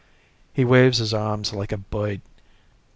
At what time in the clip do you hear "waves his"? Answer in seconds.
0.65-1.13